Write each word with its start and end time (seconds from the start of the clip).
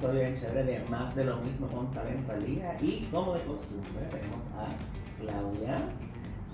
episodio 0.00 0.22
en 0.22 0.40
chévere 0.40 0.64
de 0.64 0.80
Más 0.88 1.14
de 1.14 1.24
lo 1.24 1.36
mismo 1.38 1.66
con 1.68 1.90
Talento 1.90 2.32
al 2.32 2.46
Día. 2.46 2.74
Y 2.80 3.06
como 3.12 3.34
de 3.34 3.40
costumbre, 3.42 4.06
tenemos 4.10 4.46
a 4.56 4.72
Claudia, 5.20 5.78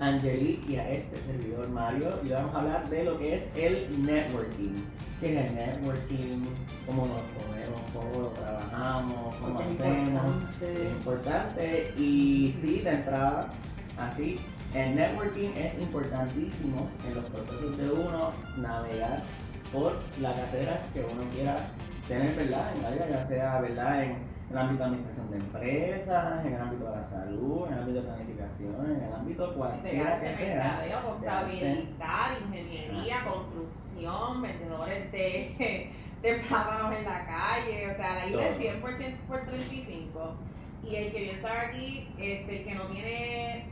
Angelique 0.01 0.73
y 0.73 0.75
a 0.75 0.89
este 0.91 1.15
servidor 1.23 1.69
Mario. 1.69 2.09
Y 2.25 2.29
vamos 2.29 2.53
a 2.53 2.59
hablar 2.59 2.89
de 2.89 3.05
lo 3.05 3.17
que 3.17 3.35
es 3.35 3.43
el 3.55 4.05
networking. 4.05 4.83
¿Qué 5.21 5.39
es 5.39 5.49
el 5.49 5.55
networking? 5.55 6.43
¿Cómo 6.85 7.07
nos 7.07 7.21
ponemos? 7.37 7.81
¿Cómo 7.93 8.21
lo 8.23 8.27
trabajamos? 8.31 9.35
¿Cómo 9.37 9.61
Es 9.61 9.65
hacemos? 9.79 10.05
importante. 10.05 10.73
Es 10.73 10.91
importante. 10.91 11.93
Y 11.97 12.55
sí, 12.61 12.79
de 12.81 12.89
entrada, 12.89 13.49
así, 13.97 14.39
el 14.73 14.93
networking 14.95 15.51
es 15.55 15.81
importantísimo 15.81 16.89
en 17.07 17.15
los 17.15 17.29
procesos 17.29 17.77
de 17.77 17.91
uno 17.91 18.31
navegar 18.57 19.23
por 19.71 19.95
la 20.21 20.33
carrera 20.33 20.81
que 20.93 20.99
uno 20.99 21.23
quiera 21.33 21.67
tener, 22.07 22.35
¿verdad? 22.35 22.75
En 22.75 22.83
la 22.83 22.89
vida, 22.91 23.09
ya 23.09 23.27
sea, 23.27 23.61
¿verdad? 23.61 24.03
En 24.03 24.17
el 24.49 24.57
ámbito 24.57 24.79
de 24.79 24.85
administración 24.85 25.31
de 25.31 25.37
empresas, 25.37 26.45
en 26.45 26.53
el 26.53 26.61
ámbito 26.61 26.85
de 26.85 26.95
la 26.95 27.09
salud, 27.09 27.67
en 27.67 27.73
el 27.73 27.79
ámbito 27.79 28.01
de 28.01 28.07
planificación, 28.07 28.91
en 28.91 29.03
el 29.03 29.13
ámbito 29.13 29.53
cualquiera 29.55 30.19
que 30.19 30.25
de 30.27 30.35
sea. 30.35 30.55
mercadeo, 30.55 31.01
contabilidad, 31.03 32.39
ingeniería, 32.45 33.25
construcción, 33.25 34.41
vendedores 34.41 35.11
de, 35.11 35.91
de 36.21 36.33
plátanos 36.47 36.97
en 36.97 37.05
la 37.05 37.25
calle, 37.25 37.91
o 37.91 37.95
sea, 37.95 38.15
la 38.15 38.27
isla 38.27 38.47
es 38.47 38.59
100% 38.59 39.15
por 39.27 39.45
35. 39.45 40.35
Y 40.83 40.95
el 40.95 41.11
que 41.11 41.19
bien 41.23 41.41
sabe 41.41 41.59
aquí, 41.59 42.07
este, 42.17 42.59
el 42.59 42.65
que 42.65 42.75
no 42.75 42.83
tiene, 42.83 43.65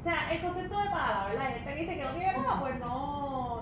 o 0.00 0.02
sea, 0.02 0.32
el 0.32 0.40
concepto 0.40 0.80
de 0.80 0.90
pala, 0.90 1.26
¿verdad? 1.28 1.46
Hay 1.46 1.54
gente 1.54 1.74
que 1.74 1.80
dice 1.80 1.96
que 1.96 2.04
no 2.04 2.10
tiene 2.10 2.32
pala, 2.34 2.60
pues 2.60 2.80
no, 2.80 3.17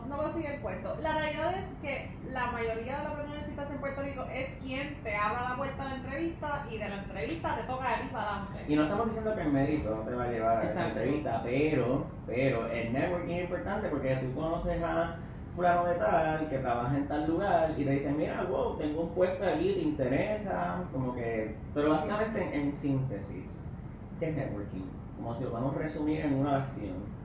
no 0.09 0.17
va 0.19 0.27
a 0.27 0.31
seguir 0.31 0.51
el 0.51 0.61
puesto. 0.61 0.97
La 1.01 1.19
realidad 1.19 1.59
es 1.59 1.75
que 1.83 2.11
la 2.29 2.51
mayoría 2.51 2.99
de 3.01 3.09
lo 3.09 3.17
que 3.17 3.23
tú 3.23 3.35
necesitas 3.35 3.71
en 3.71 3.79
Puerto 3.79 4.03
Rico 4.03 4.25
es 4.33 4.57
quien 4.63 4.95
te 5.03 5.15
abra 5.15 5.51
la 5.51 5.57
puerta 5.57 5.83
a 5.83 5.85
la 5.87 5.95
entrevista 5.97 6.67
y 6.71 6.79
de 6.79 6.89
la 6.89 6.97
entrevista 7.03 7.57
te 7.57 7.63
toca 7.63 7.95
a 7.95 8.01
ti 8.01 8.09
para 8.13 8.29
adelante. 8.29 8.65
Y 8.69 8.77
no 8.77 8.83
estamos 8.85 9.07
diciendo 9.07 9.35
que 9.35 9.43
el 9.43 9.53
mérito 9.53 9.95
no 9.95 10.03
te 10.03 10.15
va 10.15 10.25
a 10.25 10.29
llevar 10.29 10.53
a 10.53 10.63
esa 10.63 10.73
Exacto. 10.73 11.01
entrevista, 11.01 11.41
pero, 11.43 12.07
pero 12.27 12.67
el 12.71 12.93
networking 12.93 13.35
es 13.35 13.43
importante 13.43 13.89
porque 13.89 14.17
tú 14.17 14.35
conoces 14.35 14.83
a 14.83 15.17
fulano 15.55 15.87
de 15.87 15.95
tal 15.95 16.49
que 16.51 16.59
trabaja 16.59 16.97
en 16.97 17.09
tal 17.09 17.27
lugar 17.27 17.75
y 17.77 17.85
te 17.85 17.91
dicen, 17.91 18.17
mira, 18.19 18.43
wow, 18.45 18.77
tengo 18.77 19.03
un 19.03 19.09
puesto 19.15 19.45
allí, 19.45 19.73
te 19.73 19.81
interesa, 19.81 20.83
como 20.93 21.15
que, 21.15 21.55
pero 21.75 21.91
básicamente 21.91 22.43
en, 22.43 22.53
en 22.53 22.77
síntesis, 22.77 23.65
¿qué 24.21 24.29
es 24.29 24.37
networking? 24.37 24.85
Como 25.17 25.35
si 25.35 25.45
lo 25.45 25.51
podemos 25.51 25.75
resumir 25.77 26.21
en 26.21 26.35
una 26.35 26.51
oración. 26.51 27.17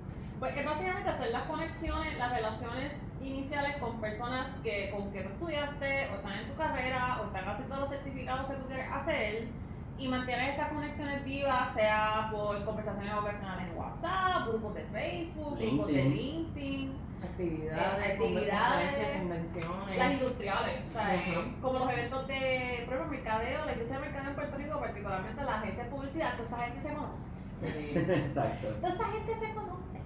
Pues 0.42 0.58
es 0.58 0.66
básicamente 0.66 1.08
hacer 1.08 1.30
las 1.30 1.44
conexiones, 1.44 2.18
las 2.18 2.32
relaciones 2.32 3.16
iniciales 3.22 3.78
con 3.78 4.02
personas 4.02 4.58
que 4.64 4.90
con 4.90 5.12
que 5.12 5.22
tú 5.22 5.30
estudiaste 5.30 6.10
o 6.10 6.16
están 6.16 6.40
en 6.40 6.48
tu 6.48 6.56
carrera 6.56 7.20
o 7.22 7.28
están 7.28 7.48
haciendo 7.48 7.76
los 7.76 7.90
certificados 7.90 8.48
que 8.48 8.56
tú 8.56 8.66
quieres 8.66 8.92
hacer 8.92 9.48
y 10.00 10.08
mantener 10.08 10.50
esas 10.50 10.70
conexiones 10.70 11.24
vivas, 11.24 11.72
sea 11.76 12.30
por 12.32 12.66
conversaciones 12.66 13.14
ocasionales 13.14 13.68
en 13.70 13.78
WhatsApp, 13.78 14.48
grupos 14.48 14.74
de 14.74 14.84
Facebook, 14.86 15.60
grupos 15.60 15.88
de 15.88 16.04
LinkedIn. 16.06 16.98
Actividades, 17.24 18.04
Eh, 18.10 18.14
actividades, 18.14 19.18
convenciones. 19.20 19.98
las 20.00 20.12
industriales, 20.14 20.82
o 20.90 20.92
sea, 20.92 21.24
como 21.62 21.80
los 21.80 21.92
eventos 21.92 22.28
de, 22.28 22.84
por 22.88 22.96
ejemplo, 22.96 23.16
mercadeo, 23.16 23.66
la 23.68 23.74
industria 23.74 24.00
de 24.00 24.06
mercadeo 24.08 24.30
en 24.32 24.36
Puerto 24.36 24.58
Rico, 24.58 24.80
particularmente 24.80 25.44
la 25.44 25.56
agencia 25.60 25.84
de 25.84 25.90
publicidad, 25.92 26.32
toda 26.32 26.46
esa 26.46 26.58
gente 26.66 26.82
se 26.82 26.94
conoce. 26.96 27.30
Sí. 27.62 27.92
Exacto. 27.96 28.68
Toda 28.70 28.90
esa 28.90 29.06
gente 29.06 29.36
se 29.40 29.54
conoce. 29.54 30.02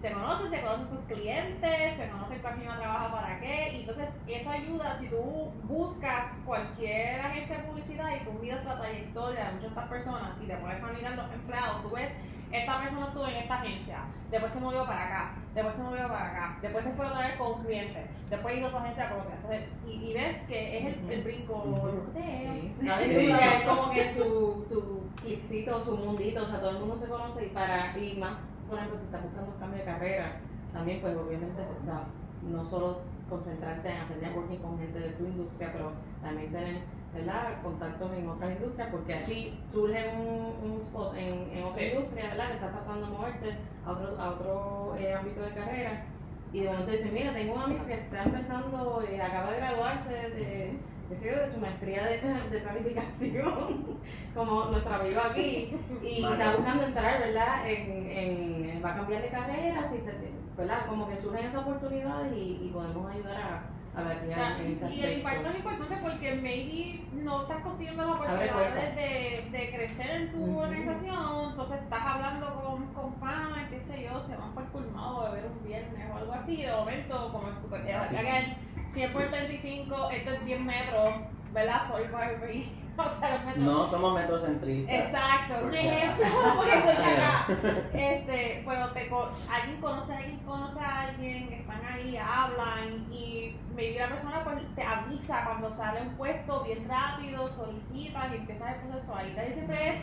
Se 0.00 0.12
conoce, 0.12 0.48
se 0.48 0.62
conocen 0.62 0.88
sus 0.88 1.00
clientes, 1.00 1.96
se 1.96 2.08
conoce 2.08 2.38
cuál 2.38 2.54
firma 2.54 2.78
trabaja 2.78 3.12
para 3.12 3.40
qué. 3.40 3.72
Y 3.74 3.80
entonces 3.80 4.18
eso 4.26 4.50
ayuda 4.50 4.96
si 4.96 5.08
tú 5.08 5.52
buscas 5.64 6.38
cualquier 6.46 7.20
agencia 7.20 7.58
de 7.58 7.64
publicidad 7.64 8.08
y 8.16 8.24
tú 8.24 8.32
miras 8.40 8.64
la 8.64 8.78
trayectoria 8.78 9.44
de 9.44 9.52
muchas 9.52 9.62
de 9.62 9.68
estas 9.68 9.88
personas 9.88 10.36
y 10.42 10.46
te 10.46 10.56
pones 10.56 10.82
a 10.82 10.86
mirar 10.86 11.16
los 11.16 11.32
empleados, 11.32 11.82
tú 11.82 11.90
ves, 11.90 12.12
esta 12.50 12.80
persona 12.80 13.06
estuvo 13.06 13.26
en 13.28 13.36
esta 13.36 13.54
agencia, 13.60 13.98
después 14.30 14.52
se 14.52 14.58
movió 14.58 14.84
para 14.84 15.06
acá, 15.06 15.34
después 15.54 15.76
se 15.76 15.82
movió 15.82 16.08
para 16.08 16.26
acá, 16.30 16.58
después 16.60 16.84
se 16.84 16.92
fue 16.92 17.06
otra 17.06 17.20
vez 17.20 17.36
con 17.36 17.52
un 17.52 17.64
cliente, 17.64 18.06
después 18.28 18.58
hizo 18.58 18.70
su 18.70 18.76
agencia 18.78 19.08
propia. 19.08 19.34
Entonces, 19.36 19.68
y, 19.86 19.92
y 19.92 20.14
ves 20.14 20.46
que 20.48 20.78
es 20.78 20.84
el, 20.86 21.10
el 21.12 21.22
brinco. 21.22 21.92
Sí. 22.14 22.74
Industria 22.80 23.58
es 23.58 23.68
como 23.68 23.90
que 23.90 24.14
su, 24.14 24.66
su 24.68 25.10
clipcito, 25.22 25.84
su 25.84 25.96
mundito, 25.96 26.42
o 26.42 26.46
sea, 26.46 26.58
todo 26.58 26.70
el 26.70 26.78
mundo 26.78 26.98
se 26.98 27.08
conoce 27.08 27.46
y 27.46 27.48
para, 27.50 27.96
y 27.96 28.16
más, 28.16 28.38
por 28.70 28.78
ejemplo, 28.78 28.98
si 29.00 29.06
estás 29.06 29.22
buscando 29.24 29.52
un 29.52 29.58
cambio 29.58 29.78
de 29.80 29.84
carrera, 29.84 30.32
también 30.72 31.00
pues 31.00 31.16
obviamente, 31.16 31.60
o 31.60 31.84
sea, 31.84 32.06
no 32.42 32.64
solo 32.70 33.02
concentrarte 33.28 33.88
en 33.90 33.96
hacer 33.98 34.22
networking 34.22 34.58
con 34.58 34.78
gente 34.78 34.98
de 34.98 35.10
tu 35.10 35.24
industria, 35.26 35.70
pero 35.72 35.92
también 36.22 36.52
tener, 36.52 36.76
¿verdad?, 37.12 37.62
contactos 37.62 38.12
en 38.16 38.28
otras 38.28 38.52
industrias, 38.52 38.88
porque 38.90 39.14
así 39.14 39.60
surge 39.72 40.14
un, 40.16 40.70
un 40.70 40.80
spot 40.80 41.16
en, 41.16 41.50
en 41.50 41.64
otra 41.64 41.82
Sí. 41.82 41.88
industria, 41.92 42.28
¿verdad?, 42.30 42.48
que 42.48 42.54
estás 42.54 42.72
tratando 42.72 43.06
de 43.06 43.12
moverte 43.12 43.56
a 43.84 43.90
otro, 43.90 44.20
a 44.20 44.30
otro 44.30 44.94
eh, 44.98 45.14
ámbito 45.14 45.42
de 45.42 45.50
carrera, 45.50 46.06
y 46.52 46.60
de 46.62 46.70
momento 46.70 46.90
dicen, 46.92 47.14
mira, 47.14 47.32
tengo 47.32 47.54
un 47.54 47.62
amigo 47.62 47.86
que 47.86 47.94
está 47.94 48.22
empezando, 48.22 49.02
eh, 49.02 49.20
acaba 49.20 49.50
de 49.52 49.56
graduarse 49.58 50.12
de, 50.12 50.78
qué 51.10 51.16
sé 51.16 51.30
yo, 51.30 51.42
de 51.42 51.50
su 51.50 51.58
maestría 51.58 52.04
de, 52.04 52.20
de 52.50 52.60
planificación, 52.60 53.98
como 54.34 54.64
nuestro 54.66 54.94
amigo 54.94 55.20
aquí, 55.28 55.76
y 56.02 56.22
Vale. 56.22 56.36
está 56.36 56.56
buscando 56.56 56.84
entrar, 56.84 57.20
¿verdad? 57.20 57.68
En, 57.68 58.06
en, 58.08 58.82
va 58.84 58.92
a 58.92 58.96
cambiar 58.96 59.22
de 59.22 59.28
carrera, 59.28 59.88
si 59.90 59.98
se, 59.98 60.12
¿verdad? 60.56 60.86
Como 60.88 61.08
que 61.08 61.20
surgen 61.20 61.46
esas 61.46 61.62
oportunidades 61.62 62.32
y, 62.32 62.60
y 62.64 62.70
podemos 62.72 63.12
ayudar 63.12 63.36
a, 63.36 63.62
a 63.92 64.02
ver 64.04 64.18
O 64.28 64.32
sea, 64.32 64.56
y 64.88 65.02
el 65.02 65.18
impacto 65.18 65.48
es 65.48 65.56
importante 65.56 65.96
porque 66.00 66.34
maybe 66.36 67.04
no 67.12 67.42
estás 67.42 67.60
consiguiendo 67.62 68.04
las 68.04 68.14
oportunidades 68.14 68.94
de, 68.94 69.48
de 69.50 69.70
crecer 69.74 70.10
en 70.12 70.32
tu 70.32 70.58
organización, 70.60 71.50
entonces 71.50 71.82
estás 71.82 72.02
hablando 72.02 72.54
con, 72.62 72.86
con 72.94 73.12
panas, 73.14 73.68
qué 73.68 73.80
sé 73.80 74.04
yo, 74.04 74.20
se 74.20 74.36
van 74.36 74.52
por 74.52 74.62
el 74.62 74.68
colmado 74.70 75.22
a 75.22 75.30
beber 75.30 75.50
un 75.50 75.66
viernes 75.66 76.06
o 76.12 76.16
algo 76.16 76.32
así, 76.32 76.62
de 76.62 76.72
momento, 76.72 77.32
como 77.32 77.48
es 77.48 77.56
super, 77.56 77.80
again, 77.80 78.56
100 78.90 79.12
por 79.12 79.22
35, 79.22 80.10
esto 80.10 80.32
es 80.32 80.44
10 80.44 80.60
metros, 80.62 81.10
¿verdad? 81.52 81.80
Soy 81.80 82.08
Barbie, 82.08 82.72
o 82.96 83.02
sea, 83.04 83.36
los 83.36 83.44
metros. 83.44 83.64
No 83.64 83.86
somos 83.86 84.14
metrocentristas. 84.14 84.94
Exacto, 84.94 85.54
un 85.64 85.74
ejemplo, 85.74 86.26
porque 86.56 86.80
soy 86.80 86.96
acá. 86.96 87.46
Este, 87.92 88.64
pero 88.66 88.90
te, 88.90 89.10
alguien 89.48 89.80
conoce 89.80 90.12
a 90.12 90.18
alguien, 90.18 90.38
conoce 90.38 90.80
a 90.80 91.00
alguien, 91.02 91.52
están 91.52 91.80
ahí, 91.84 92.16
hablan 92.16 93.06
y 93.12 93.56
maybe 93.76 94.00
la 94.00 94.08
persona 94.08 94.42
pues 94.42 94.56
te 94.74 94.82
avisa 94.82 95.44
cuando 95.44 95.72
sale 95.72 96.02
un 96.02 96.16
puesto 96.16 96.64
bien 96.64 96.88
rápido, 96.88 97.48
solicitas 97.48 98.32
y 98.32 98.36
empiezas 98.38 98.74
el 98.74 98.88
proceso 98.88 99.14
ahí. 99.14 99.32
Casi 99.36 99.52
siempre 99.52 99.90
es 99.90 100.00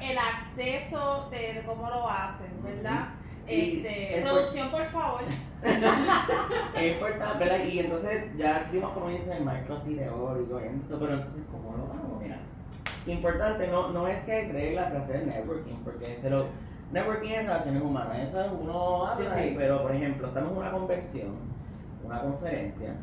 el 0.00 0.16
acceso 0.16 1.28
de, 1.30 1.52
de 1.52 1.62
cómo 1.66 1.90
lo 1.90 2.08
hacen, 2.08 2.62
¿verdad? 2.62 3.08
Este, 3.46 4.22
producción, 4.22 4.70
por 4.70 4.84
favor. 4.86 5.20
Es 6.76 6.92
importante, 6.94 7.44
¿verdad? 7.44 7.64
Y 7.64 7.78
entonces 7.78 8.36
ya 8.36 8.68
dimos 8.70 8.92
como 8.92 9.08
dice 9.08 9.36
el 9.36 9.44
marco 9.44 9.74
así 9.74 9.94
teórico, 9.94 10.60
y 10.60 10.64
esto, 10.64 10.98
pero 10.98 11.14
entonces, 11.14 11.42
¿cómo 11.50 11.76
lo 11.76 11.84
hago? 11.84 12.20
Mira, 12.20 12.38
importante, 13.06 13.68
no, 13.68 13.92
no 13.92 14.06
es 14.08 14.24
que 14.24 14.32
hay 14.32 14.52
reglas 14.52 14.92
de 14.92 14.98
hacer 14.98 15.26
networking, 15.26 15.76
porque 15.84 16.16
se 16.20 16.30
lo, 16.30 16.46
networking 16.92 17.30
es 17.30 17.46
relaciones 17.46 17.82
humanas, 17.82 18.28
eso 18.28 18.40
es 18.40 18.50
uno 18.60 19.06
habla 19.06 19.34
Sí, 19.34 19.54
pero 19.56 19.82
por 19.82 19.94
ejemplo, 19.94 20.28
estamos 20.28 20.52
en 20.52 20.58
una 20.58 20.70
convención, 20.70 21.36
una 22.04 22.20
conferencia, 22.20 22.94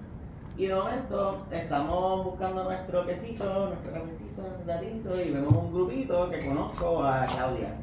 y 0.56 0.68
de 0.68 0.76
momento 0.76 1.46
estamos 1.52 2.26
buscando 2.26 2.64
nuestro 2.66 3.06
quesito, 3.06 3.68
nuestro 3.68 3.92
cafecito, 3.92 4.42
nuestro 4.42 4.64
platito, 4.64 5.22
y 5.22 5.32
vemos 5.32 5.54
un 5.54 5.74
grupito 5.74 6.30
que 6.30 6.46
conozco 6.46 7.04
a 7.04 7.26
Claudia. 7.26 7.74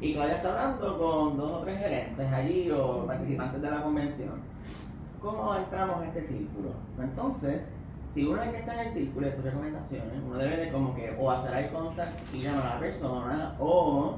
Y 0.00 0.14
Claudia 0.14 0.36
está 0.36 0.48
hablando 0.50 0.98
con 0.98 1.36
dos 1.36 1.52
o 1.52 1.58
tres 1.60 1.78
gerentes 1.78 2.32
allí 2.32 2.70
o 2.70 3.06
participantes 3.06 3.60
de 3.60 3.70
la 3.70 3.82
convención. 3.82 4.40
¿Cómo 5.20 5.54
entramos 5.54 6.00
a 6.00 6.06
este 6.06 6.22
círculo? 6.22 6.70
Entonces, 6.98 7.76
si 8.08 8.24
uno 8.26 8.42
es 8.42 8.50
que 8.50 8.58
está 8.60 8.74
en 8.74 8.80
el 8.80 8.88
círculo 8.88 9.26
de 9.26 9.32
tus 9.34 9.44
recomendaciones, 9.44 10.14
uno 10.26 10.38
debe 10.38 10.56
de 10.56 10.72
como 10.72 10.94
que 10.94 11.14
o 11.20 11.30
hacer 11.30 11.64
el 11.64 11.70
contact 11.70 12.34
y 12.34 12.42
llamar 12.42 12.66
a 12.66 12.74
la 12.74 12.80
persona, 12.80 13.54
o 13.58 14.14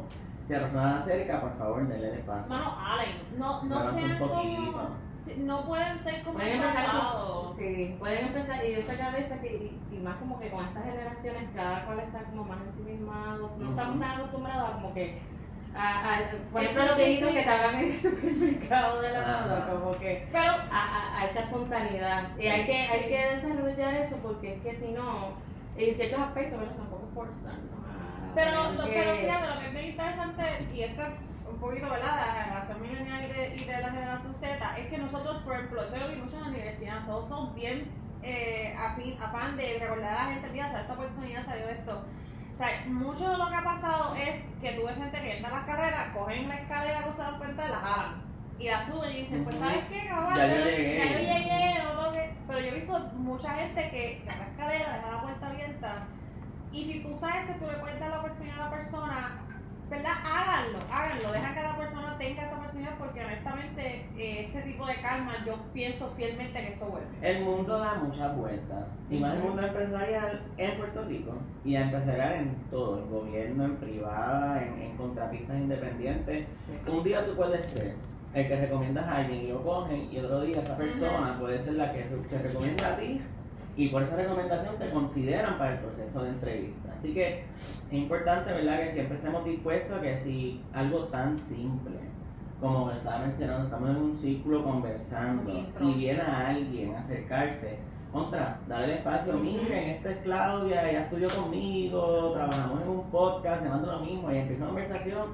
si 0.46 0.52
la 0.52 0.60
persona 0.60 0.90
está 0.98 1.04
cerca, 1.04 1.40
por 1.40 1.58
favor, 1.58 1.88
denle 1.88 2.08
el 2.12 2.18
espacio. 2.18 2.48
Mano, 2.54 2.76
Allen, 2.78 3.16
no, 3.36 3.62
no 3.64 3.82
sean 3.82 4.18
como, 4.20 4.42
no 5.38 5.64
pueden 5.66 5.98
ser 5.98 6.22
como 6.22 6.34
Pueden 6.34 6.52
el 6.52 6.62
empezar 6.62 6.86
pasado. 6.86 7.44
con, 7.46 7.56
sí, 7.56 7.96
pueden 7.98 8.26
empezar, 8.28 8.64
y 8.64 8.76
yo 8.76 8.82
sé 8.82 8.96
que 8.96 9.02
a 9.02 9.10
veces, 9.10 9.40
que, 9.40 9.48
y, 9.92 9.96
y 9.96 9.98
más 9.98 10.16
como 10.18 10.38
que 10.38 10.48
con 10.48 10.64
estas 10.64 10.84
generaciones, 10.84 11.50
cada 11.56 11.84
cual 11.86 11.98
está 12.00 12.22
como 12.22 12.44
más 12.44 12.58
ensimismado, 12.68 13.50
no 13.58 13.64
Ujú. 13.64 13.70
estamos 13.70 13.98
tan 14.00 14.10
acostumbrados 14.12 14.70
a 14.70 14.72
como 14.74 14.94
que, 14.94 15.20
a, 15.74 16.14
a- 16.16 16.20
por 16.52 16.62
ejemplo 16.62 16.84
los 16.86 16.96
viejitos 16.96 17.30
que 17.32 17.42
te 17.42 17.48
hablan 17.48 17.74
en 17.76 17.92
el 17.92 18.00
supermercado 18.02 19.00
de 19.02 19.10
la 19.12 19.20
moda, 19.20 19.68
como 19.70 19.98
que 19.98 20.28
Pero 20.30 20.52
a, 20.52 20.66
a, 20.70 21.20
a 21.20 21.26
esa 21.26 21.40
espontaneidad. 21.40 22.36
Y 22.38 22.46
hay 22.46 22.66
que, 22.66 22.72
hay 22.86 23.08
que 23.08 23.26
desarrollar 23.34 23.94
eso 23.94 24.16
porque 24.22 24.54
es 24.56 24.62
que 24.62 24.74
si 24.74 24.92
no, 24.92 25.32
en 25.76 25.94
ciertos 25.94 26.20
aspectos, 26.20 26.58
¿verdad? 26.60 26.74
Tampoco 26.76 27.08
forzarnos 27.14 27.62
Pero, 28.34 28.72
lo, 28.72 28.84
que- 28.84 28.90
pero 28.92 29.14
fíjate, 29.16 29.46
lo 29.54 29.60
que 29.60 29.66
es 29.66 29.72
bien 29.74 29.86
interesante, 29.86 30.42
y 30.74 30.82
esto 30.82 31.02
es 31.02 31.08
un 31.50 31.58
poquito, 31.58 31.88
¿verdad?, 31.90 32.20
de 32.20 32.26
la 32.26 32.42
generación 32.44 32.82
milenial 32.82 33.24
y 33.24 33.32
de, 33.32 33.56
y 33.56 33.64
de 33.64 33.80
la 33.80 33.90
generación 33.90 34.34
Z, 34.34 34.78
es 34.78 34.86
que 34.88 34.98
nosotros, 34.98 35.38
por 35.38 35.54
ejemplo, 35.54 35.82
esto 35.82 35.96
lo 35.96 36.08
vimos 36.08 36.32
en 36.34 36.40
la 36.40 36.48
universidad, 36.48 36.94
nosotros 36.96 37.28
somos 37.28 37.54
bien 37.54 37.90
eh, 38.22 38.74
afín, 38.78 39.16
afán 39.20 39.56
de 39.56 39.78
recordar 39.80 40.12
a 40.12 40.24
la 40.26 40.32
gente, 40.32 40.48
mira, 40.52 40.66
esta 40.80 40.92
oportunidad 40.92 41.44
salió 41.44 41.68
esto. 41.68 42.04
Sea, 42.62 42.84
mucho 42.86 43.28
de 43.28 43.38
lo 43.38 43.48
que 43.50 43.56
ha 43.56 43.64
pasado 43.64 44.14
es 44.14 44.54
que 44.60 44.70
tú 44.74 44.86
ves 44.86 44.96
gente 44.96 45.20
que 45.20 45.36
entra 45.36 45.50
a 45.50 45.58
las 45.58 45.66
carreras, 45.66 46.14
cogen 46.14 46.48
la 46.48 46.54
escalera 46.60 47.04
que 47.04 47.12
se 47.12 47.22
dan 47.22 47.38
cuenta, 47.38 47.68
la 47.68 47.78
jalan 47.78 48.22
y 48.56 48.68
la 48.68 48.80
suben 48.86 49.10
y 49.10 49.22
dicen, 49.22 49.42
pues. 49.42 49.56
¿sabes 49.56 49.84
qué, 49.90 50.06
caballo? 50.06 50.36
Ya 50.36 50.46
yo 50.46 50.64
llegué. 50.66 51.00
Ya 51.02 51.10
yo 51.10 51.18
llegué, 51.18 51.82
no 51.82 51.90
tengo 51.90 52.12
que... 52.12 52.34
Pero 52.46 52.60
yo 52.60 52.66
he 52.66 52.74
visto 52.74 52.98
mucha 53.16 53.50
gente 53.54 53.90
que 53.90 54.22
la 54.24 54.46
escalera, 54.46 54.94
deja 54.94 55.10
la 55.10 55.22
puerta 55.22 55.46
abierta 55.48 56.06
y 56.70 56.84
si 56.84 57.00
tú 57.00 57.16
sabes 57.16 57.46
que 57.46 57.54
tú 57.54 57.66
le 57.66 57.78
puedes 57.78 57.98
dar 57.98 58.10
la 58.10 58.20
oportunidad 58.20 58.60
a 58.60 58.64
la 58.66 58.70
persona, 58.70 59.40
¿verdad? 59.92 60.12
Háganlo, 60.24 60.78
háganlo, 60.90 61.32
deja 61.32 61.54
que 61.54 61.62
la 61.62 61.76
persona 61.76 62.16
tenga 62.18 62.44
esa 62.44 62.56
oportunidad 62.56 62.96
porque 62.98 63.22
honestamente 63.22 64.06
eh, 64.16 64.46
ese 64.48 64.62
tipo 64.62 64.86
de 64.86 64.94
calma 64.96 65.34
yo 65.46 65.56
pienso 65.74 66.10
fielmente 66.16 66.58
que 66.58 66.72
eso 66.72 66.86
vuelve. 66.86 67.08
El 67.20 67.44
mundo 67.44 67.78
da 67.78 67.96
muchas 67.96 68.34
vueltas, 68.34 68.86
y 69.10 69.18
más 69.18 69.34
el 69.34 69.42
mundo 69.42 69.62
empresarial 69.62 70.40
en 70.56 70.78
Puerto 70.78 71.04
Rico, 71.04 71.32
y 71.62 71.76
empresarial 71.76 72.32
en 72.32 72.54
todo, 72.70 73.00
en 73.00 73.10
gobierno, 73.10 73.64
en 73.66 73.76
privada, 73.76 74.62
en, 74.62 74.80
en 74.80 74.96
contratistas 74.96 75.56
independientes. 75.58 76.46
Un 76.90 77.04
día 77.04 77.26
tú 77.26 77.34
puedes 77.36 77.66
ser 77.66 77.94
el 78.32 78.48
que 78.48 78.56
recomiendas 78.56 79.06
a 79.06 79.16
alguien 79.18 79.44
y 79.44 79.48
lo 79.48 79.62
cogen, 79.62 80.08
y 80.10 80.18
otro 80.18 80.40
día 80.40 80.60
esa 80.60 80.74
persona 80.74 81.36
puede 81.38 81.60
ser 81.60 81.74
la 81.74 81.92
que 81.92 82.04
te 82.30 82.38
recomienda 82.38 82.94
a 82.94 82.96
ti, 82.96 83.20
y 83.76 83.88
por 83.88 84.02
esa 84.02 84.16
recomendación 84.16 84.76
te 84.78 84.90
consideran 84.90 85.58
para 85.58 85.74
el 85.74 85.80
proceso 85.80 86.22
de 86.22 86.30
entrevista. 86.30 86.94
Así 86.96 87.14
que 87.14 87.44
es 87.90 87.92
importante, 87.92 88.52
¿verdad?, 88.52 88.80
que 88.80 88.92
siempre 88.92 89.16
estemos 89.16 89.44
dispuestos 89.44 89.98
a 89.98 90.02
que 90.02 90.16
si 90.16 90.62
algo 90.72 91.04
tan 91.04 91.36
simple 91.36 92.12
como 92.60 92.86
me 92.86 92.92
estaba 92.92 93.18
mencionando, 93.18 93.64
estamos 93.64 93.90
en 93.90 93.96
un 93.96 94.14
círculo 94.14 94.62
conversando 94.62 95.66
y 95.80 95.94
viene 95.94 96.20
a 96.20 96.50
alguien 96.50 96.94
a 96.94 97.00
acercarse, 97.00 97.78
contra, 98.12 98.60
darle 98.68 98.96
espacio, 98.96 99.32
miren, 99.32 99.88
esta 99.90 100.10
es 100.10 100.18
Claudia, 100.18 100.88
ella 100.88 101.04
estudió 101.04 101.28
conmigo, 101.30 102.32
trabajamos 102.34 102.82
en 102.82 102.88
un 102.88 103.10
podcast, 103.10 103.62
se 103.62 103.68
manda 103.68 103.92
lo 103.92 104.00
mismo, 104.00 104.30
y 104.30 104.36
empieza 104.36 104.62
una 104.62 104.72
conversación, 104.72 105.28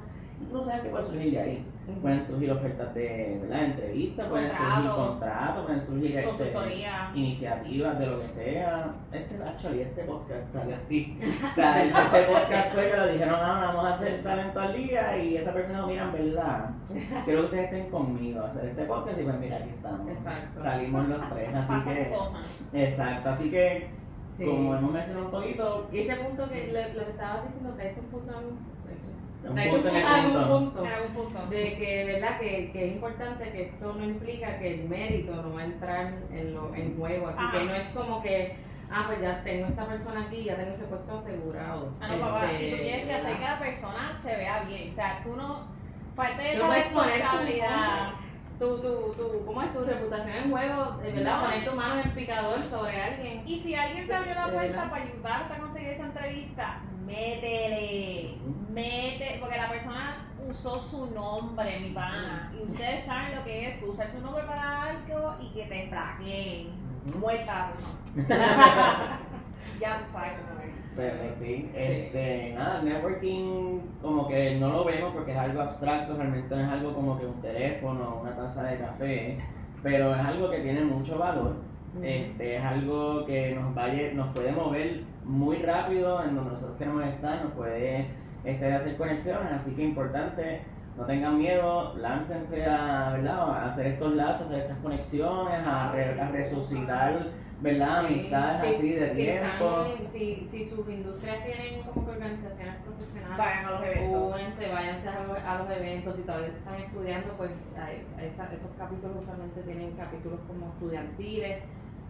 tú 0.47 0.57
no 0.57 0.63
sabes 0.65 0.83
qué 0.83 0.89
puede 0.89 1.05
surgir 1.07 1.33
de 1.33 1.41
ahí. 1.41 1.65
Pueden 2.03 2.23
surgir 2.27 2.51
ofertas 2.53 2.95
de 2.95 3.39
¿verdad? 3.41 3.65
entrevistas, 3.65 4.29
pueden 4.29 4.51
surgir 4.51 4.67
Contrato. 4.75 5.07
contratos, 5.09 5.65
pueden 5.65 5.87
surgir 5.87 6.19
este, 6.19 6.53
iniciativas 7.15 7.99
de 7.99 8.07
lo 8.07 8.21
que 8.21 8.29
sea. 8.29 8.95
Este 9.11 9.43
actually, 9.43 9.81
este 9.81 10.03
podcast 10.05 10.53
sale 10.53 10.75
así. 10.75 11.19
O 11.51 11.55
sea, 11.55 11.85
este 11.85 12.23
podcast 12.33 12.75
fue 12.75 12.91
que 12.91 12.97
lo 12.97 13.07
dijeron, 13.09 13.37
ah, 13.41 13.73
vamos 13.73 13.85
a 13.87 13.95
hacer 13.95 14.23
talento 14.23 14.61
al 14.61 14.77
día 14.77 15.17
y 15.17 15.37
esa 15.39 15.53
persona 15.53 15.79
dijo, 15.79 15.89
mira, 15.89 16.05
en 16.05 16.13
verdad, 16.13 16.71
quiero 17.25 17.41
que 17.41 17.45
ustedes 17.47 17.65
estén 17.65 17.91
conmigo 17.91 18.41
a 18.43 18.47
hacer 18.49 18.67
este 18.67 18.85
podcast 18.85 19.19
y 19.19 19.23
pues 19.25 19.39
mira, 19.41 19.57
aquí 19.57 19.71
estamos. 19.71 20.09
Exacto. 20.11 20.63
Salimos 20.63 21.09
los 21.09 21.29
tres, 21.31 21.55
así 21.55 21.89
que, 21.89 22.09
cosas. 22.11 22.65
exacto, 22.75 23.29
así 23.31 23.51
que, 23.51 23.99
Sí. 24.39 24.45
como 24.45 24.77
hemos 24.77 24.93
mencionado 24.93 25.25
un 25.27 25.33
poquito, 25.33 25.89
Y 25.93 25.99
ese 25.99 26.15
punto 26.15 26.49
que 26.49 26.67
lo, 26.69 27.01
lo 27.01 27.05
que 27.07 27.11
estabas 27.11 27.43
diciendo, 27.45 27.75
punto 28.09 28.33
a 28.33 28.39
un, 28.39 28.45
punto 28.45 28.78
de 31.51 31.77
que, 31.79 32.05
¿verdad? 32.07 32.39
Que, 32.39 32.71
que 32.73 32.87
es 32.89 32.93
importante 32.95 33.51
que 33.51 33.63
esto 33.63 33.95
no 33.95 34.05
implica 34.05 34.59
que 34.59 34.75
el 34.75 34.89
mérito 34.89 35.35
no 35.35 35.55
va 35.55 35.61
a 35.63 35.65
entrar 35.65 36.13
en, 36.33 36.55
lo, 36.55 36.75
en 36.75 36.97
juego 36.97 37.29
aquí, 37.29 37.39
Ajá. 37.43 37.59
que 37.59 37.65
no 37.65 37.75
es 37.75 37.87
como 37.87 38.23
que, 38.23 38.57
ah, 38.91 39.05
pues 39.07 39.21
ya 39.21 39.43
tengo 39.45 39.67
esta 39.69 39.87
persona 39.87 40.25
aquí, 40.27 40.45
ya 40.45 40.57
tengo 40.57 40.75
ese 40.75 40.85
puesto 40.85 41.19
asegurado. 41.19 41.93
Ah, 42.01 42.09
no, 42.09 42.21
papá, 42.21 42.53
Este, 42.53 42.67
y 42.67 42.71
tú 42.71 42.77
quieres 42.79 43.07
que 43.07 43.15
hacer 43.15 43.37
que 43.37 43.45
la 43.45 43.59
persona 43.59 44.15
se 44.15 44.37
vea 44.37 44.63
bien. 44.65 44.89
O 44.89 44.93
sea, 44.93 45.21
tú 45.23 45.37
no. 45.37 45.79
Falta 46.17 46.43
de 46.43 46.55
esa 46.55 46.67
puedes 46.67 46.85
poner 46.87 47.13
tu- 47.13 47.21
responsabilidad. 47.21 48.11
Tu, 48.59 48.67
tu, 48.79 49.13
tu, 49.17 49.45
¿cómo 49.47 49.63
es 49.63 49.73
tu 49.73 49.85
reputación 49.85 50.37
en 50.37 50.51
juego? 50.51 50.97
¿Verdad? 51.01 51.37
No. 51.41 51.45
Poner 51.47 51.65
tu 51.65 51.77
mano 51.77 52.01
en 52.01 52.09
el 52.09 52.13
picador 52.13 52.59
sobre 52.65 53.01
alguien. 53.01 53.43
Y 53.47 53.57
si 53.61 53.73
alguien 53.77 54.05
se 54.05 54.13
abrió 54.13 54.35
la 54.35 54.51
puerta 54.51 54.91
para 54.91 55.05
ayudarte 55.05 55.55
a 55.55 55.59
conseguir 55.59 55.91
esa 55.91 56.07
entrevista, 56.07 56.81
métele. 57.07 58.35
Mete, 58.79 59.39
porque 59.41 59.57
la 59.57 59.69
persona 59.69 60.29
usó 60.49 60.79
su 60.79 61.11
nombre, 61.11 61.81
mi 61.81 61.91
pana. 61.91 62.53
Y 62.57 62.63
ustedes 62.63 63.05
saben 63.05 63.35
lo 63.35 63.43
que 63.43 63.67
es, 63.67 63.81
tú 63.81 63.91
usar 63.91 64.07
tu 64.13 64.21
nombre 64.21 64.45
para 64.45 64.85
algo 64.85 65.35
y 65.41 65.53
que 65.53 65.65
te 65.65 65.89
fraqueen. 65.89 66.69
Muerta 67.19 67.55
la 67.55 67.73
persona. 67.73 69.21
ya 69.81 69.99
tú 69.99 70.13
sabes 70.13 70.33
cómo 70.39 70.61
es. 70.61 70.71
Pero 70.95 71.35
sí, 71.41 71.71
este, 71.75 72.55
nada, 72.55 72.83
networking 72.83 73.81
como 74.01 74.29
que 74.29 74.57
no 74.61 74.69
lo 74.69 74.85
vemos 74.85 75.13
porque 75.13 75.33
es 75.33 75.39
algo 75.39 75.61
abstracto, 75.61 76.17
realmente 76.17 76.55
no 76.55 76.63
es 76.63 76.69
algo 76.69 76.95
como 76.95 77.19
que 77.19 77.27
un 77.27 77.41
teléfono, 77.41 78.21
una 78.23 78.37
taza 78.37 78.63
de 78.63 78.79
café, 78.79 79.39
pero 79.83 80.15
es 80.15 80.25
algo 80.25 80.51
que 80.51 80.59
tiene 80.59 80.83
mucho 80.83 81.19
valor, 81.19 81.57
este, 82.03 82.57
es 82.57 82.65
algo 82.65 83.25
que 83.27 83.55
nos 83.55 83.75
vaya, 83.75 84.13
nos 84.13 84.33
puede 84.35 84.53
mover 84.53 85.03
muy 85.25 85.57
rápido 85.59 86.23
en 86.23 86.35
donde 86.35 86.53
nosotros 86.53 86.79
queremos 86.79 87.05
estar, 87.05 87.45
nos 87.45 87.53
puede 87.53 88.09
este, 88.49 88.73
hacer 88.75 88.97
conexiones, 88.97 89.53
así 89.53 89.75
que 89.75 89.83
importante, 89.83 90.63
no 90.97 91.05
tengan 91.05 91.39
miedo, 91.39 91.95
láncense 91.99 92.65
a, 92.65 93.11
¿verdad? 93.13 93.39
a 93.51 93.67
hacer 93.71 93.87
estos 93.89 94.15
lazos, 94.15 94.43
a 94.43 94.45
hacer 94.47 94.61
estas 94.61 94.79
conexiones, 94.79 95.61
a, 95.67 95.93
re- 95.93 96.21
a 96.21 96.29
resucitar 96.31 97.27
¿verdad? 97.61 98.01
Sí, 98.07 98.15
amistades 98.15 98.63
sí, 98.63 98.75
así 98.77 98.91
de 98.93 99.11
si 99.11 99.17
tiempo. 99.23 99.47
están- 99.87 100.07
si, 100.07 100.47
si 100.49 100.69
sus 100.69 100.89
industrias 100.89 101.45
tienen 101.45 101.83
como 101.83 102.05
que 102.07 102.11
organizaciones 102.13 102.77
profesionales, 102.85 103.37
Vayan 103.39 103.67
a 103.67 103.71
los 103.73 103.83
eventos. 103.89 104.33
únense, 104.35 104.69
váyanse 104.73 105.09
a 105.09 105.21
los, 105.25 105.39
a 105.39 105.59
los 105.59 105.71
eventos. 105.77 106.17
Si 106.17 106.23
todavía 106.23 106.49
están 106.49 106.75
estudiando, 106.77 107.33
pues 107.37 107.51
hay- 107.77 108.07
esa- 108.27 108.45
esos 108.55 108.71
capítulos 108.79 109.17
usualmente 109.23 109.61
tienen 109.63 109.91
capítulos 109.97 110.41
como 110.47 110.69
estudiantiles. 110.69 111.59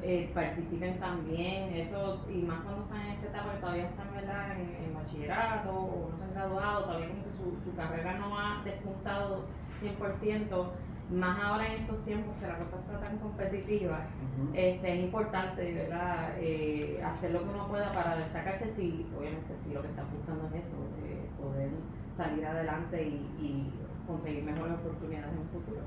Eh, 0.03 0.31
participen 0.33 0.99
también, 0.99 1.73
eso, 1.75 2.25
y 2.29 2.43
más 2.43 2.61
cuando 2.61 2.83
están 2.85 3.01
en 3.03 3.13
esa 3.13 3.27
etapa 3.27 3.53
que 3.53 3.59
todavía 3.59 3.89
están 3.89 4.15
¿verdad? 4.15 4.61
En, 4.61 4.85
en 4.85 4.95
bachillerato 4.95 5.71
o 5.71 6.11
no 6.11 6.17
se 6.17 6.25
han 6.25 6.35
graduado, 6.35 6.85
todavía 6.85 7.09
como 7.09 7.25
que 7.25 7.33
su, 7.33 7.71
su 7.71 7.77
carrera 7.77 8.19
no 8.19 8.39
ha 8.39 8.63
despuntado 8.65 9.45
100%, 9.83 10.67
más 11.11 11.39
ahora 11.43 11.67
en 11.67 11.81
estos 11.83 12.05
tiempos 12.05 12.37
que 12.39 12.47
la 12.47 12.59
cosa 12.59 12.77
está 12.81 13.01
tan 13.01 13.17
competitiva, 13.19 14.07
este, 14.53 14.99
es 14.99 15.05
importante 15.05 15.73
¿verdad? 15.73 16.35
Eh, 16.39 17.01
hacer 17.03 17.33
lo 17.33 17.43
que 17.43 17.49
uno 17.49 17.67
pueda 17.67 17.93
para 17.95 18.17
destacarse 18.17 18.71
si, 18.73 19.07
obviamente, 19.19 19.55
si 19.65 19.73
lo 19.73 19.83
que 19.83 19.89
están 19.89 20.07
buscando 20.15 20.47
es 20.49 20.63
eso, 20.65 20.77
eh, 21.03 21.27
poder 21.41 21.71
salir 22.17 22.45
adelante 22.45 23.03
y, 23.03 23.15
y 23.41 23.73
conseguir 24.07 24.45
mejores 24.45 24.75
oportunidades 24.75 25.33
en 25.33 25.39
un 25.39 25.49
futuro. 25.49 25.81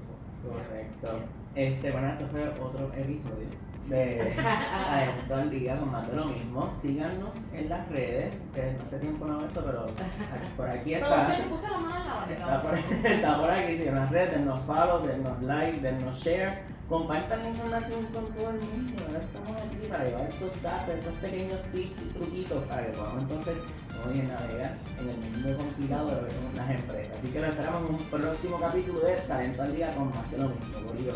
Correcto. 0.43 1.40
Este, 1.56 1.92
bueno, 1.92 2.07
esto 2.09 2.27
fue 2.27 2.48
otro 2.48 2.92
episodio 2.95 3.48
de 3.89 4.21
Adentro 4.89 5.36
al 5.36 5.50
Día 5.50 5.77
con 5.77 5.91
más 5.91 6.08
de 6.10 6.15
lo 6.15 6.25
mismo. 6.25 6.72
Síganos 6.72 7.31
en 7.53 7.67
las 7.70 7.88
redes, 7.89 8.34
que 8.55 8.74
no 8.77 8.84
hace 8.86 9.00
tiempo 9.00 9.25
no 9.25 9.34
hago 9.34 9.46
esto, 9.46 9.63
pero 9.65 9.88
por 10.55 10.70
aquí 10.70 10.93
está. 10.93 11.08
Producción, 11.08 11.50
puse 11.50 11.70
la 11.70 11.77
mano 11.77 11.96
en 12.29 12.29
la 12.29 12.34
Está 12.34 12.58
barriga. 12.58 12.62
por, 12.62 13.05
está 13.12 13.38
por 13.41 13.51
aquí, 13.51 13.77
síganos 13.77 13.88
en 13.88 13.96
las 13.96 14.12
redes, 14.12 14.31
dennos 14.31 14.60
follow, 14.65 15.05
dennos 15.05 15.41
like, 15.43 15.79
dennos 15.81 16.20
share. 16.20 16.63
Compartan 16.91 17.48
información 17.48 18.03
con 18.13 18.25
todo 18.33 18.50
el 18.50 18.60
mundo. 18.60 19.01
Ahora 19.07 19.24
estamos 19.24 19.55
aquí 19.62 19.88
para 19.88 20.03
llevar 20.03 20.27
estos 20.27 20.62
datos, 20.62 20.95
estos 20.95 21.13
pequeños 21.21 21.62
tips 21.71 22.01
y 22.01 22.19
truquitos 22.19 22.63
para 22.65 22.86
que 22.86 22.91
podamos 22.91 23.24
entonces, 23.24 23.55
como 23.95 24.12
dije, 24.12 24.27
navegar 24.27 24.75
en 25.00 25.10
el 25.10 25.17
mundo 25.17 25.57
complicado 25.57 26.07
de 26.10 26.57
las 26.57 26.69
empresas. 26.69 27.15
Así 27.17 27.31
que 27.31 27.39
lo 27.39 27.48
esperamos 27.48 27.88
en 27.88 27.95
un 27.95 28.03
próximo 28.03 28.60
capítulo 28.60 29.00
de 29.00 29.13
Talento 29.25 29.62
al 29.63 29.74
Día 29.74 29.95
con 29.95 30.10
más 30.10 30.31
de 30.31 30.38
lo 30.38 30.50
mismo. 30.50 30.81
Bolívar. 30.86 31.15